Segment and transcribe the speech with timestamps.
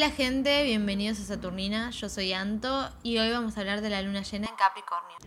[0.00, 4.00] Hola gente, bienvenidos a Saturnina, yo soy Anto y hoy vamos a hablar de la
[4.00, 5.18] luna llena en Capricornio.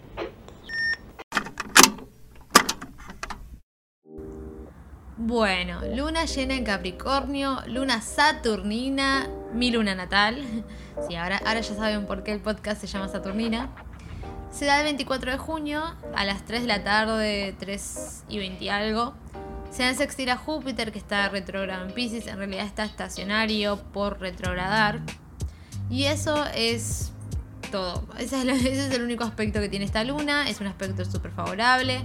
[5.15, 10.44] Bueno, luna llena en Capricornio, luna saturnina, mi luna natal.
[11.08, 13.69] Sí, ahora, ahora ya saben por qué el podcast se llama Saturnina.
[14.49, 15.83] Se da el 24 de junio
[16.16, 19.13] a las 3 de la tarde, 3 y 20 y algo.
[19.73, 25.02] Se sextil a Júpiter, que está retrogrado en Pisces, en realidad está estacionario por retrogradar.
[25.90, 27.12] Y eso es
[27.72, 28.08] todo.
[28.20, 30.48] Ese es, el único aspecto que tiene esta luna.
[30.48, 32.02] Es un aspecto súper favorable.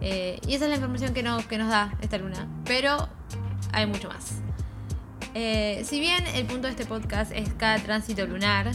[0.00, 2.46] Eh, y esa es la información que, que nos da esta luna.
[2.64, 3.08] Pero
[3.72, 4.36] hay mucho más.
[5.34, 8.70] Eh, si bien el punto de este podcast es cada tránsito lunar,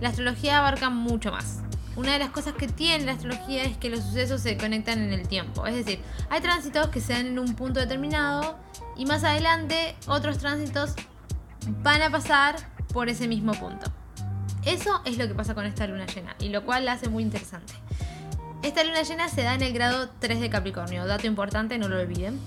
[0.00, 1.63] la astrología abarca mucho más
[1.96, 5.12] una de las cosas que tiene la astrología es que los sucesos se conectan en
[5.12, 5.66] el tiempo.
[5.66, 8.58] Es decir, hay tránsitos que se dan en un punto determinado
[8.96, 10.94] y más adelante otros tránsitos
[11.82, 12.56] van a pasar
[12.92, 13.92] por ese mismo punto.
[14.64, 17.22] Eso es lo que pasa con esta luna llena y lo cual la hace muy
[17.22, 17.74] interesante.
[18.62, 22.00] Esta luna llena se da en el grado 3 de Capricornio, dato importante, no lo
[22.00, 22.40] olviden.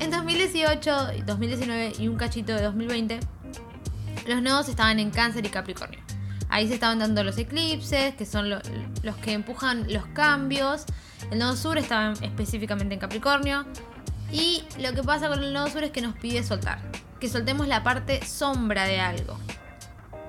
[0.00, 3.20] En 2018, 2019 y un cachito de 2020,
[4.26, 6.00] los nodos estaban en Cáncer y Capricornio.
[6.54, 10.84] Ahí se estaban dando los eclipses, que son los que empujan los cambios.
[11.32, 13.66] El nodo sur estaba específicamente en Capricornio.
[14.30, 16.78] Y lo que pasa con el nodo sur es que nos pide soltar.
[17.18, 19.36] Que soltemos la parte sombra de algo.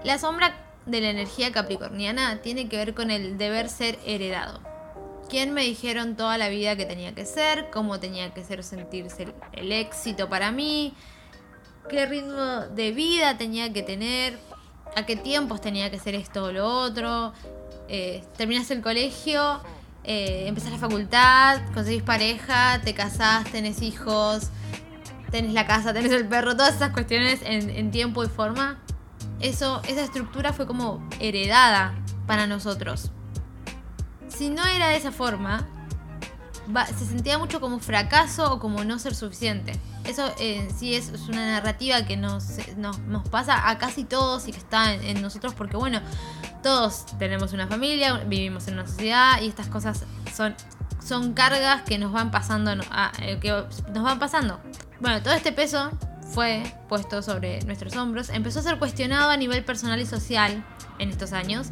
[0.04, 0.56] La sombra
[0.88, 4.62] de la energía capricorniana tiene que ver con el deber ser heredado.
[5.30, 7.70] ¿Quién me dijeron toda la vida que tenía que ser?
[7.70, 10.96] ¿Cómo tenía que ser sentirse el éxito para mí?
[11.88, 14.40] ¿Qué ritmo de vida tenía que tener?
[14.96, 17.34] A qué tiempos tenía que ser esto o lo otro.
[17.88, 19.62] Eh, el colegio,
[20.04, 24.50] eh, empezás la facultad, conseguís pareja, te casás, tenés hijos,
[25.32, 28.80] tenés la casa, tenés el perro, todas esas cuestiones en, tiempo y forma.
[29.40, 31.94] Eso, esa estructura fue como heredada
[32.26, 33.12] para nosotros.
[34.30, 35.68] Si no era de esa forma,
[36.98, 39.80] se sentía mucho como fracaso o como no ser suficiente.
[40.04, 44.58] Eso en sí es, una narrativa que nos, nos, pasa a casi todos y que
[44.58, 46.02] está en, nosotros porque bueno,
[46.64, 50.04] todos tenemos una familia, vivimos en una sociedad y estas cosas
[50.36, 50.56] son,
[51.04, 52.72] son cargas que nos van pasando,
[53.22, 53.52] eh, que
[53.94, 54.60] nos van pasando.
[55.00, 55.92] Bueno, todo este peso
[56.34, 60.64] fue puesto sobre nuestros hombros, empezó a ser cuestionado a nivel personal y social
[61.00, 61.70] en estos años.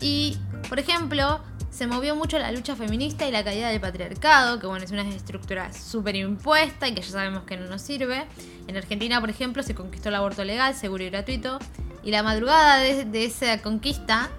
[0.00, 0.38] Y,
[0.68, 1.40] por ejemplo,
[1.76, 5.06] se movió mucho la lucha feminista y la caída del patriarcado, que bueno, es una
[5.10, 8.24] estructura súper impuesta y que ya sabemos que no nos sirve.
[8.66, 11.58] En Argentina, por ejemplo, se conquistó el aborto legal, seguro y gratuito.
[12.02, 14.30] Y la madrugada de, esa conquista,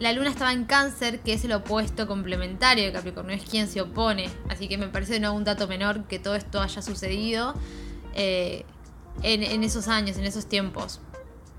[0.00, 3.80] la luna estaba en cáncer, que es el opuesto complementario de Capricornio, es quien se
[3.80, 4.28] opone.
[4.50, 7.54] Así que me parece no un dato menor que todo esto haya sucedido
[8.14, 8.66] eh,
[9.22, 11.00] en esos años, en esos tiempos.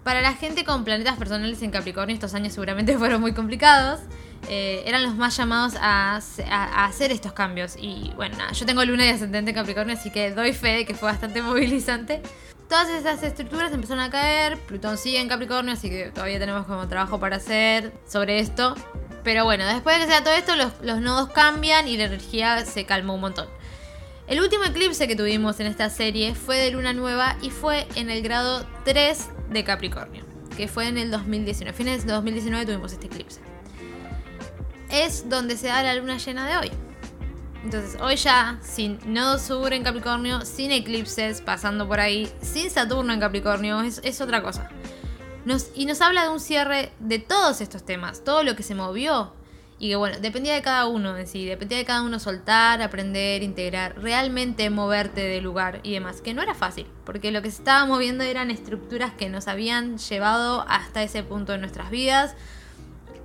[0.04, 4.00] Para la gente con planetas personales en Capricornio, estos años seguramente fueron muy complicados.
[4.50, 7.76] Eh, eran los más llamados a, hacer estos cambios.
[7.78, 10.94] Y bueno, yo tengo luna y ascendente en Capricornio, así que doy fe de que
[10.94, 12.22] fue bastante movilizante.
[12.68, 16.88] Todas esas estructuras empezaron a caer, Plutón sigue en Capricornio, así que todavía tenemos como
[16.88, 18.76] trabajo para hacer sobre esto.
[19.24, 22.86] Pero bueno, después de que sea todo esto, los, nodos cambian y la energía se
[22.86, 23.48] calmó un montón.
[24.28, 28.10] El último eclipse que tuvimos en esta serie fue de luna nueva y fue en
[28.10, 30.24] el grado 3 de Capricornio,
[30.56, 31.72] que fue en el 2019.
[31.72, 33.51] A fines de 2019 tuvimos este eclipse
[34.92, 36.72] es donde se da la luna llena de hoy.
[37.64, 43.14] Entonces, hoy ya, sin nodo sur en Capricornio, sin eclipses pasando por ahí, sin Saturno
[43.14, 44.70] en Capricornio, es, otra cosa.
[45.76, 49.34] y nos habla de un cierre de todos estos temas, todo lo que se movió.
[49.78, 53.42] Y que bueno, dependía de cada uno en sí, dependía de cada uno soltar, aprender,
[53.42, 57.58] integrar, realmente moverte de lugar y demás, que no era fácil, porque lo que se
[57.58, 62.36] estaba moviendo eran estructuras que nos habían llevado hasta ese punto en nuestras vidas,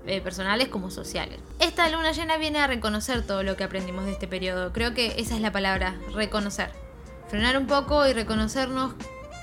[0.07, 1.39] eh, personales como sociales.
[1.59, 4.73] Esta luna llena viene a reconocer todo lo que aprendimos de este periodo.
[4.73, 6.71] Creo que esa es la palabra, reconocer.
[7.29, 8.95] Frenar un poco y reconocernos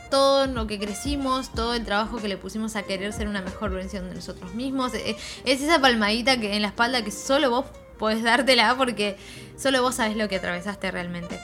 [0.10, 3.72] todo lo que crecimos, todo el trabajo que le pusimos a querer ser una mejor
[3.72, 4.94] versión de nosotros mismos.
[4.94, 7.66] Eh, es esa palmadita que en la espalda que solo vos
[7.98, 9.18] podés dártela porque
[9.58, 11.40] solo vos sabés lo que atravesaste realmente.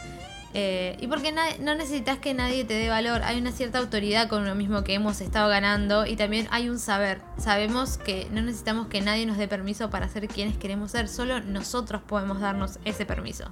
[0.56, 4.46] Eh, y porque no necesitas que nadie te dé valor, hay una cierta autoridad con
[4.46, 7.22] lo mismo que hemos estado ganando y también hay un saber.
[7.38, 11.40] Sabemos que no necesitamos que nadie nos dé permiso para ser quienes queremos ser, solo
[11.42, 13.52] nosotros podemos darnos ese permiso.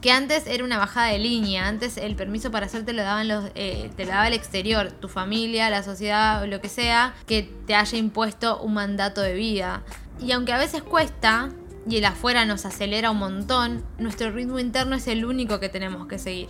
[0.00, 3.28] Que antes era una bajada de línea, antes el permiso para hacer te lo daban
[3.28, 7.42] los, eh, te lo daba el exterior, tu familia, la sociedad, lo que sea, que
[7.66, 9.82] te haya impuesto un mandato de vida.
[10.18, 11.50] Y aunque a veces cuesta,
[11.90, 16.06] y el afuera nos acelera un montón, nuestro ritmo interno es el único que tenemos
[16.06, 16.48] que seguir.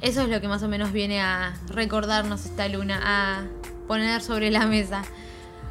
[0.00, 3.44] Eso es lo que más o menos viene a recordarnos esta luna, a
[3.88, 5.02] poner sobre la mesa.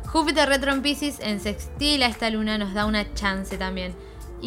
[0.08, 3.94] Júpiter retro en Pisces en sextil a esta luna nos da una chance también.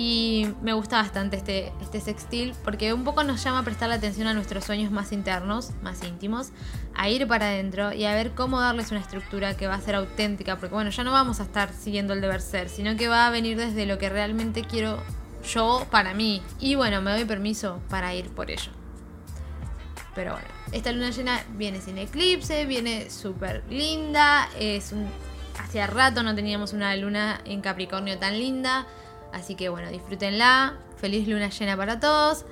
[0.01, 3.97] Y me gusta bastante este, este sextil porque un poco nos llama a prestar la
[3.97, 6.51] atención a nuestros sueños más internos, más íntimos,
[6.95, 9.97] a ir para adentro y a ver cómo darles una estructura que va a ser
[9.97, 10.57] auténtica.
[10.57, 13.31] Porque bueno, ya no vamos a estar siguiendo el deber ser, sino que va a
[13.31, 15.03] venir desde lo que realmente quiero
[15.53, 16.43] yo para mí.
[16.61, 18.71] Y bueno, me doy permiso para ir por ello.
[20.15, 24.49] Pero bueno, esta luna llena viene sin eclipse, viene súper linda.
[24.61, 25.09] Es un.
[25.59, 28.87] Hacía rato no teníamos una luna en Capricornio tan linda.
[29.33, 30.79] Así que bueno, disfrútenla.
[30.97, 32.45] Feliz luna llena para todos.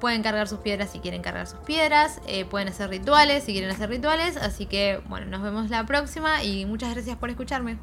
[0.00, 2.20] Pueden cargar sus piedras si quieren cargar sus piedras.
[2.26, 4.36] Eh, pueden hacer rituales si quieren hacer rituales.
[4.36, 7.78] Así que bueno, nos vemos la próxima y muchas gracias por escucharme.